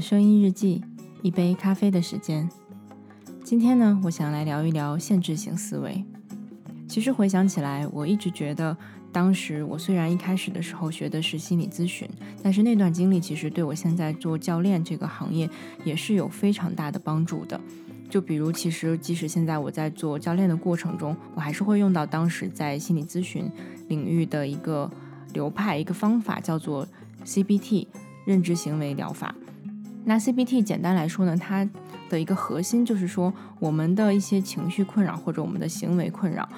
[0.00, 0.82] 声音日记，
[1.22, 2.48] 一杯咖啡的时间。
[3.42, 6.04] 今天呢，我想来聊一聊限制性思维。
[6.86, 8.76] 其实回想起来，我一直觉得，
[9.12, 12.08] 当时我虽然一开始的时候学的是心理咨询，
[12.42, 15.48] 但是那段经历其实对我现在做教练这个行业
[15.84, 17.60] 也是有非常大的帮助的。
[18.08, 23.50] 就比如，其实即使现在我在做教练的过程中，我还是会用到当时在心理咨询
[23.88, 24.90] 领域的一个
[25.34, 26.86] 流派、一个方法，叫做
[27.24, 27.86] CBT
[28.24, 29.34] 认知行为疗法。
[30.08, 31.68] 那 CBT 简单来说呢，它
[32.08, 33.30] 的一个核心就是说，
[33.60, 36.48] 我们的一些情绪困扰或者我们的行为困扰。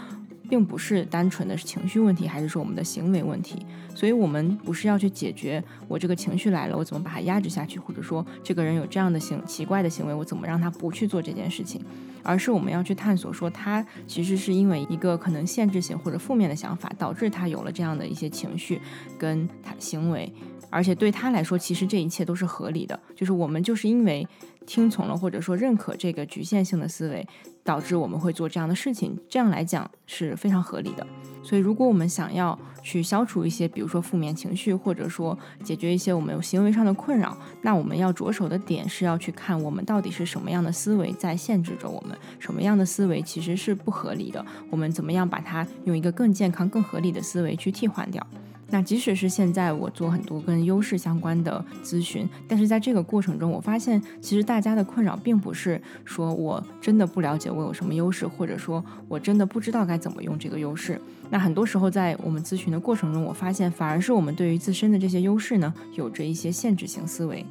[0.50, 3.64] 并不是单纯的是情绪问题，还是说我们的行为问题？
[3.94, 11.80] 所以，我们不是要去解决我这个情绪来了，我怎么把它压制下去，或者说这个人有这样的行奇怪的行为，我怎么让他不去做这件事情？
[12.22, 18.80] 而是我们要去探索，说他其实是因为一个可能限制性或者负面的想法，导致他有了这样的一些情绪
[19.16, 20.30] 跟他行为，
[20.68, 22.98] 而且对他来说，其实这一切都是合理的。
[23.14, 24.26] 就是我们就是因为
[24.70, 27.26] 听从了或者说认可这个局限性的思维。
[27.62, 31.06] 导致我们会做这样的事情，这样来讲是非常合理的。
[31.42, 48.26] 所以，如果我们想要去消除一些，比如说负面情绪，或者说解决一些我们行为上的困扰，那我们要着手的点是要去看我们到底是什么样的思维在限制着我们，什么样的思维其实是不合理的，我们怎么样把它用一个更健康、更合理的思维去替换掉。
[48.70, 61.00] 那即使是现在我做很多跟优势相关的咨询，但是在这个过程中，我发现其实大家的困扰并不是说我真的不了解我有什么优势，或者说我真的不知道该怎么用这个优势。
[61.30, 67.44] 那很多时候在我们咨询的过程中，我发现反而是我们对于自身的这些优势呢，有着一些限制性思维。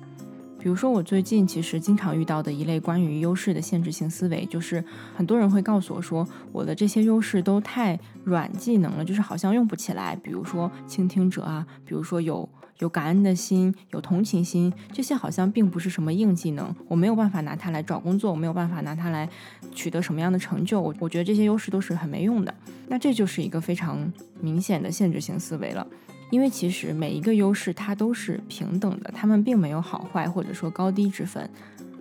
[0.59, 4.83] 比如说，我最近其实经常遇到的一类关于优势的限制性思维，就是
[5.15, 10.15] 很多人会告诉我说，我的这些优势都太软技能了，就是好像用不起来。
[10.17, 12.47] 比如说倾听者啊，比如说有
[12.79, 19.27] 有感恩的心、有同情心，这些好像并不是什么硬技能，我没有办法拿它来找工作，我没有办法拿它来
[19.73, 20.81] 取得什么样的成就。
[20.81, 22.53] 我我觉得这些优势都是很没用的。
[22.87, 24.11] 那这就是一个非常
[24.41, 25.87] 明显的限制性思维了。
[26.29, 31.49] 因为其实每一个优势它都是平等的，它们并没有好坏或者说高低之分。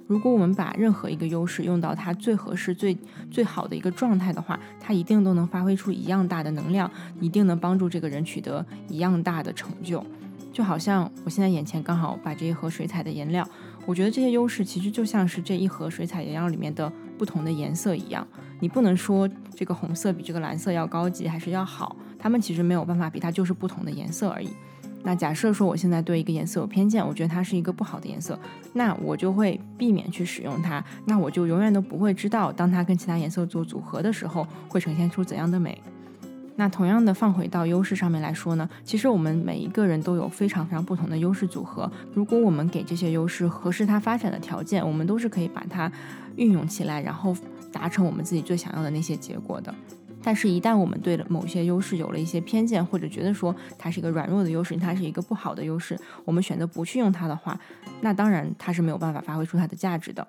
[0.07, 2.97] 如果我们把任何一个优势用到它最合适、最
[3.31, 6.91] 最好的一个状态的话，它一定都能发挥出一样大的能量，
[7.21, 10.03] 一定能帮助这个人取得一样大的成就。
[10.51, 13.47] 就好像我现在眼前刚好把这一盒水彩的颜料，
[13.85, 18.27] 我觉得这些优势其实就像是这一盒水彩颜料里面的不同的颜色一样。
[18.61, 21.95] 你不能说这个红色比这个蓝色要高级还是要好。
[22.19, 24.51] 它们其实没有办法比，它就是不同的颜色而已。
[25.05, 28.39] 那假设说我现在对一个颜色有偏见，我觉得它是一个不好的颜色，
[28.73, 30.85] 那我就会避免去使用它。
[31.07, 35.81] 那我就永远都不会知道，当它跟其他颜色做组合的时候，会呈现出怎样的美。
[36.57, 41.89] 那同样的放回到优势上面来说呢，其实我们每一个人都有非常非常不同的优势组合。
[42.13, 45.91] 如果我们给这些优势合适它发展的条件，我们都是可以把它
[46.35, 47.33] 运用起来，然后
[47.73, 49.73] 达成我们自己最想要的那些结果的。
[50.23, 57.59] 但是，一旦我们对了某些优势有了一些偏见，或者觉得说它是一个软弱的优势，它是一个不好的优势，我们选择不去用它的话，
[58.01, 60.27] 那当然它是没有办法发挥出它的价值的。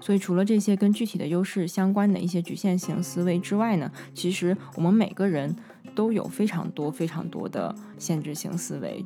[0.00, 5.54] 所以，除了这些跟具体的优势相关的一些局限性思维之外呢，其实我们每个人
[5.94, 9.04] 都有非常多非常多的限制性思维。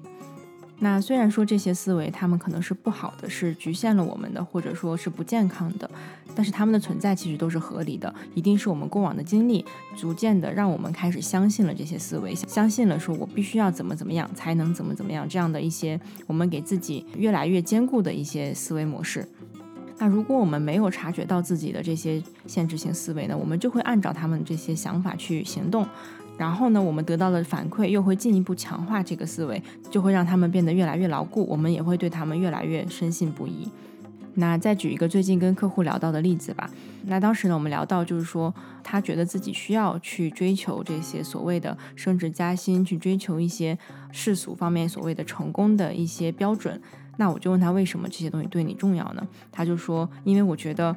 [0.82, 5.88] 那虽然说这些思维他们可能是不好的，是局限了我们的，或者说是不健康的，
[6.34, 9.62] 但是他们的存在其实都是合理的，一定是我们过往的经历
[9.94, 19.28] 逐渐的让我们开始相信了这些思维，相信了说我必须要怎么怎么样才能怎么怎么样这样的一些我们给自己越来越坚固的一些思维模式。
[19.98, 25.86] 那如果我们没有察觉到自己的这些限制性思维呢，我们就会按照他们这些想法去行动。
[26.40, 33.68] 然后呢，我们得到的反馈又会进一步强化这个思维，就会让他们变得越来越牢固，我们也会对他们越来越深信不疑。
[34.36, 36.70] 那再举一个最近跟客户聊到的例子吧。
[37.04, 43.78] 那当时呢，我们聊到就是说，他觉得自己需要去追求这些所谓的升职加薪，去追求一些
[44.10, 46.80] 世俗方面所谓的成功的一些标准。
[47.18, 49.28] 那我就问他为什么这些东西对你重要呢？
[49.52, 50.96] 他就说，因为我觉得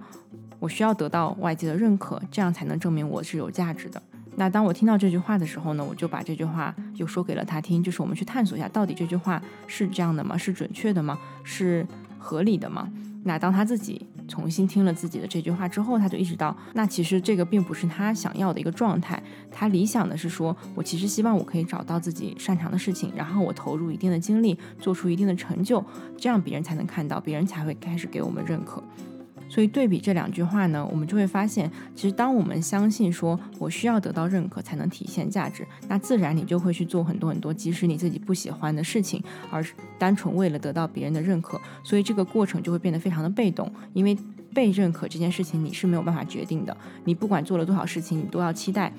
[0.60, 4.02] 我需要得到外界的认可，这样才能证明我是有价值的。
[4.36, 10.38] 那当我听到这句话的时候呢，我就把这句话又说给了他听，就是我们去探索一下，到底这句话是这样的吗？
[10.38, 11.18] 是准确的吗？
[11.44, 11.86] 是
[12.18, 12.90] 合理的吗？
[13.26, 19.22] 那当他自己重新听了自己的这句话之后，他就意识到，那其实这个并不是他想要的一个状态。
[19.50, 25.82] 他理想的是说，我其实希望我可以找到自己擅长的事情，然后我投入一定的精力，做出一定的成就，
[26.18, 28.84] 这样别人才能看到，别人才会开始给我们认可。
[29.54, 39.64] 所以对比这两句话呢，我们就会发现，其实当我们相信说我需要得到认可才能体现价值，那自然你就会去做很多很多即使你自己不喜欢的事情，而
[40.00, 41.62] 单纯为了得到别人的认可。
[41.84, 44.18] 所以这个过程就会变得非常的被动，因为
[44.56, 46.76] 被认可这件事情你是没有办法决定的，
[47.06, 48.92] 你不管做了多少事情，你都要期待。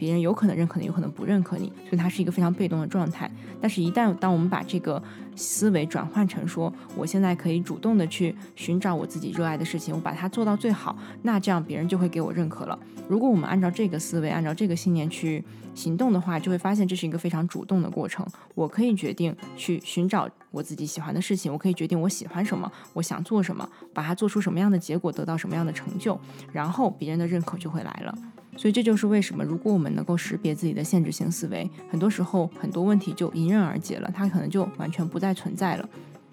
[0.00, 3.30] 别人有可能认可你，有可能不认可你，所以它是一个非常被动的状态。
[3.60, 5.00] 但是，一旦当我们把这个
[5.36, 12.78] 思维转换成说，我现在可以主动的去寻找我自己热爱的事情，我把它做到最好，那这样别人就会给我认可了。
[13.10, 15.44] 如果我们按照这个思维，按照这个信念去
[15.74, 18.26] 行动的话，就会发现这是一个非常主动的过程。
[18.54, 26.18] 我可以决定去寻找我自己喜欢的事情，我可以决定我喜欢什么，我想做什么，把它做出什么样的结果，得到什么样的成就，
[26.54, 28.16] 然后别人的认可就会来了。
[28.60, 35.88] 所以这就是为什么，如果我们能够识别自己的限制性思维，很多时候很多问题就迎刃而解了，它可能就完全不再存在了。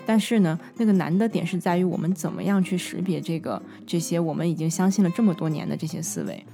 [0.06, 6.46] 但是呢，那个难的点是在于我们怎么样去识别这个这些我们已经相信了这么多年的这些思维。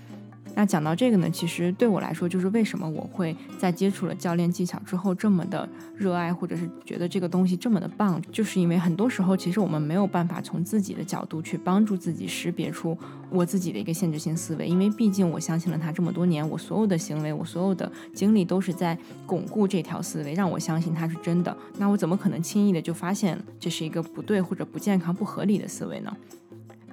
[0.55, 12.95] 那讲到这个呢，其实对我来说，就是为什么我会在接触了教练技巧之后这么的热爱，或者是觉得这个东西这么的棒，就是因为很多时候其实我们没有办法从自己的角度去帮助自己识别出
[13.31, 18.95] 我自己的一个限制性思维，因为毕竟我相信了他这么多年，我所有的行为，我所有的经历都是在
[19.25, 21.55] 巩固这条思维，让我相信它是真的。
[21.79, 26.15] 那我怎么可能轻易的就发现这是一个不对或者不健康、不合理的思维呢？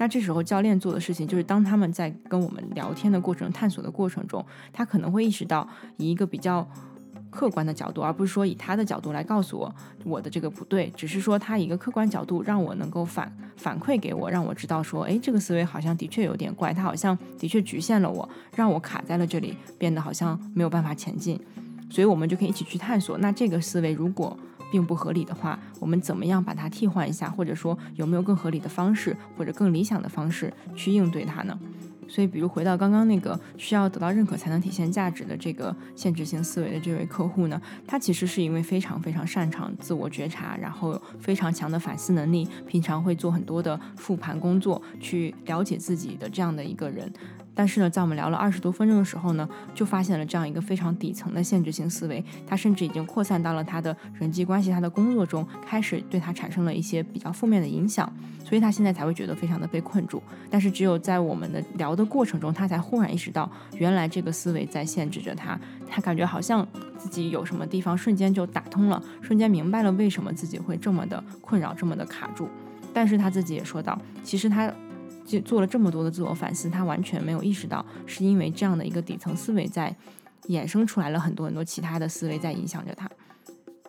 [0.00, 4.42] 那这时候教练做的事情就是，当他们在跟我们聊天的过程、探索的过程中，
[4.72, 5.68] 他可能会意识到，
[5.98, 6.66] 以一个比较
[7.28, 9.74] 客观的角度，而不是说以他的角度来告诉我
[10.04, 18.26] 我的这个不对，只是说他一个客观角度让我能够反反馈给我，让我知道说，哎，这个思维好像的确有点怪，他好像的确局限了我，
[18.56, 21.38] 让我卡在了这里，变得好像没有办法前进，
[21.90, 23.18] 所以我们就可以一起去探索。
[23.18, 24.34] 那这个思维如果。
[24.70, 31.58] 并不合理的话，我们怎么样把它替换一下，或者说有没有更合理的方式，或者更理想的方式去应对它呢？
[32.08, 47.08] 所以，比如回到刚刚那个需要得到认可才能体现价值的这个限制性思维的这位客户呢，他其实是一位非常非常擅长自我觉察，然后非常强的反思能力，平常会做很多的复盘工作，去了解自己的这样的一个人。
[47.54, 58.10] 但是呢，在我们聊了二十多分钟的时候呢，就发现了这样一个非常底层的限制性思维，它甚至已经扩散到了他的人际关系、他的工作中，开始对他产生了一些比较负面的影响，
[58.44, 60.22] 所以他现在才会觉得非常的被困住。
[60.48, 65.58] 但是只有在我们的聊的过程中，他才忽然意识到，原来这个思维在限制着他，
[65.88, 66.66] 他感觉好像
[66.96, 72.48] 自己有什么地方瞬间就打通了，瞬间明白了为什么自己会这么的困扰，这么的卡住。
[72.94, 74.72] 但是他自己也说到，其实他。
[75.24, 79.94] 就做了这么多的自我反思，他完全没有意识到，是因为这样的一个底层思维在
[80.48, 83.08] 衍生出来了很多很多其他的思维在影响着他。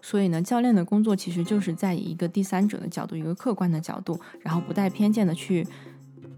[0.01, 5.67] 所以呢，教练的工作其实就是在以一个第三者的角度，一个客观的角度，然后不带偏见的去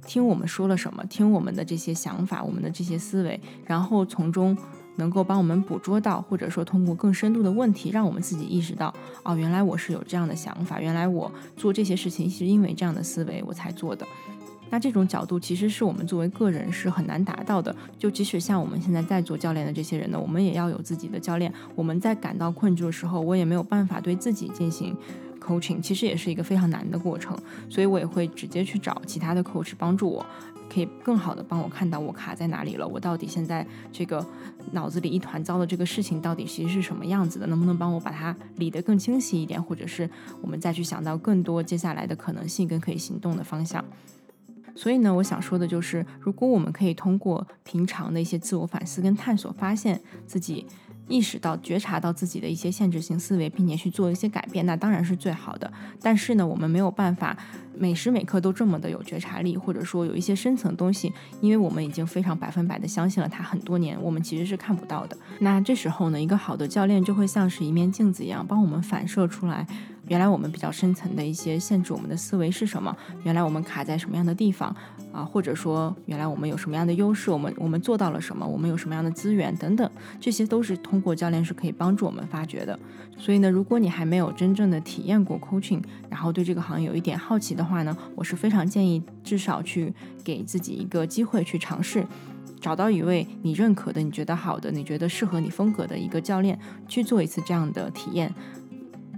[0.05, 4.57] 听我们说了什么，听我们的这些想法，我们的这些思维，然后从中
[4.97, 8.93] 能够帮我们捕捉到，或者说通过更深度的问题，让我们自己意识到，
[9.23, 14.05] 哦，原来我是有这样的想法，原来我做这些事情是因为这样的思维我才做的。
[14.73, 17.75] 那这种角度其实是我们作为个人是很难达到的。
[17.95, 21.53] 就即使像我们现在在做教练的这些人呢，我们也要有自己的教练。
[21.75, 24.97] 我们在感到困住的时候，我也没有办法对自己进行
[25.39, 27.37] coaching，其实也是一个非常难的过程。
[27.69, 30.25] 所以我也会直接去找其他的 coach 帮助我，
[30.67, 34.25] 可以更好的帮我看到我卡在哪里了，我到底现在这个
[34.71, 40.09] 脑子里一团糟的这个事情到底其实是什么样子的，能不能帮我把它理得更清晰一点，或者是
[40.41, 43.85] 我们再去想到更多接下来的可能性跟可以行动的方向。
[44.75, 50.65] 所以呢，我想说的就是，如果我们可以通过平常的一些自我反思跟探索，发现自己
[51.07, 55.71] 意识到、觉察到自己的一些限制性思维，并且去做一些改变，那当然是最好的。
[56.01, 57.37] 但是呢，我们没有办法
[57.75, 61.11] 每时每刻都这么的有觉察力，或者说有一些深层东西，
[61.41, 65.17] 因为我们已经非常百分百的相信了它很多年，我们其实是看不到的。
[65.39, 69.67] 那这时候呢，一个好的教练就会像是一面镜子一样，帮我们反射出来。
[70.07, 72.95] 原来我们比较深层的一些限制我们的思维是什么？
[73.23, 74.75] 原来我们卡在什么样的地方
[75.11, 75.23] 啊？
[75.23, 77.31] 或者说，原来我们有什么样的优势？
[77.31, 78.45] 我们我们做到了什么？
[78.45, 79.89] 我们有什么样的资源等等？
[80.19, 82.77] 这些都是通过教练是可以帮助我们发掘的。
[83.17, 89.93] 所以呢，如果你还没有真正的体验过 coaching，然后对这个行业有一点好奇的话呢，我是非常建议至少去
[90.23, 92.05] 给自己一个机会去尝试，
[92.59, 98.33] 找到一位你认可的、你觉得好的、你觉得适合你风格的一个教练去做一次这样的体验。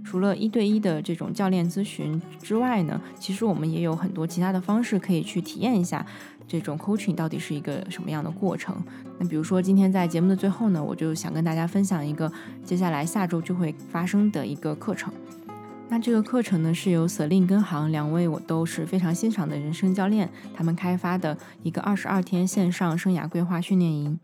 [0.05, 6.05] 除了一对一的这种教练咨询之外呢，其实我们也有很多其他的方式可以去体验一下
[6.47, 8.75] 这种 coaching 到底是一个什么样的过程。
[9.17, 12.31] 那比如说今天在节目的最后呢，我就想跟大家分享一个
[12.63, 15.11] 接下来下周就会发生的一个课程。
[15.89, 24.19] 那这个课程呢，是由 Selin 跟航两位我都是非常欣赏的人生教练，他们开发的一个二十二天线上生涯规划训练营。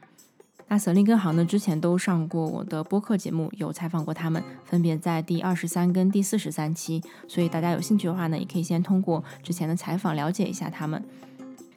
[0.67, 7.01] 那 Selin 跟航呢，之前都上过我的播客节目，有采访过他们，分别在第二十三跟第四十三期。
[7.27, 11.03] 所以大家有兴趣的话呢，也可以先通过之前的采访了解一下他们。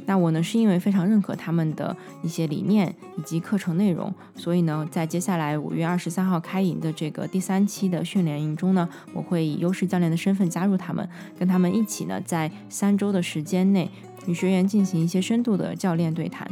[0.06, 13.90] 那我呢，是因为非常认可他们的一些理念以及课程内容，所以呢，在接下来五月二十三号开营的这个第三期的训练营中呢，我会以优势教练的身份加入他们，跟他们一起呢，在三周的时间内
[14.26, 16.46] 与学员进行一些深度的教练对谈。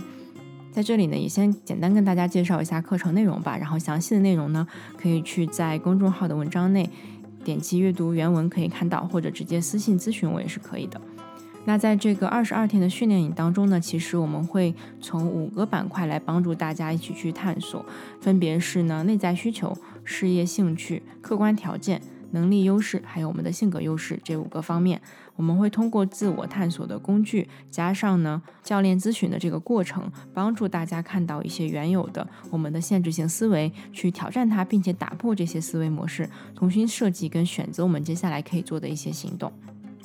[0.73, 6.88] 在这里呢，也先简单跟大家介绍一下课程内容吧，然后详细的内容呢，可以去在公众号的文章内
[7.45, 10.99] 点击阅读原文可以看到，或者直接私信咨询我也是可以的。
[11.64, 17.85] 那在这个二十二天的训练营当中呢，其实我们会从五个板块来帮助大家一起去探索，
[18.21, 22.00] 分别是呢内在需求、事业兴趣、客观条件、
[22.33, 25.01] 能力优势，还有我们的性格优势这五个方面。
[25.35, 39.51] 我们会通过自我探索的工具，加上呢教练咨询的这个过程，帮助大家看到一些原有的我们的限制性思维，去挑战它，并且打破这些思维模式，重新设计跟选择我们接下来可以做的一些行动。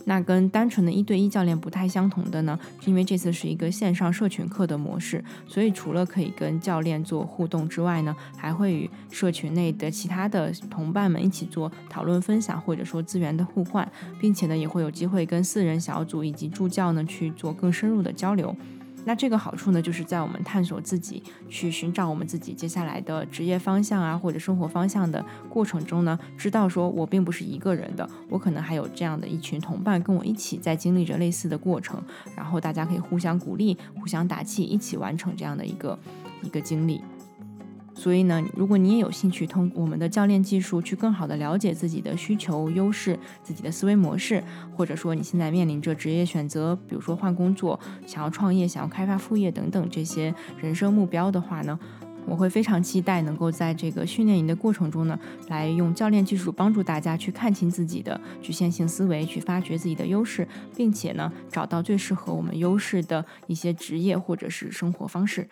[0.10, 13.86] 那跟单纯的一对一教练不太相同的呢，是因为这次是一个线上社群课的模式，所以除了可以跟教练做互动之外呢，还会与社群内的其他的同伴们一起做讨论分享，或者说资源的互换，
[14.18, 18.56] 并且呢，也会有机会跟四人小组以及助教呢去做更深入的交流。
[19.08, 32.04] 那这个好处呢，就是在我们探索自己、去寻找我们自己接下来的职业方向啊，或者生活方向的过程中呢，知道说我并不是一个人的，我可能还有这样的一群同伴跟我一起在经历着类似的过程，
[32.36, 35.98] 然后大家可以互相鼓励、互相打气，一起完成这样的一个
[36.44, 37.00] 一个经历。
[38.00, 44.44] 所以呢，如果你也有兴趣通我们的教练技术去更好的了解自己的需求、优势、自己的思维模式，
[44.76, 51.78] 或者说你现在面临着职业选择，比如说换工作、想要创业、想要开发副业等等这些人生目标的话呢，
[52.28, 65.48] 我会非常期待能够在这个训练营的过程中呢，来用教练技术帮助大家去看清自己的局限性思维，去发掘自己的优势，并且呢，找到最适合我们优势的一些职业或者是生活方式。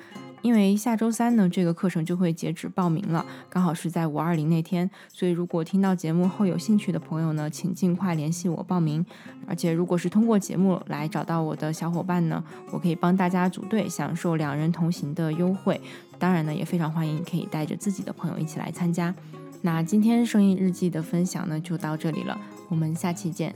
[0.46, 9.04] 因为下周三呢，这个课程就会截止报名了，刚好是在五二零那天，所以如果听到节目后有兴趣的朋友呢，请尽快联系我报名。
[9.48, 15.82] 而且如果是通过节目来找到我的小伙伴呢，我可以帮大家组队，享受两人同行的优惠。
[16.20, 19.16] 当然呢，也非常欢迎可以带着自己的朋友一起来参加。
[19.64, 23.56] 那今天声音日记的分享呢，就到这里了，我们下期见。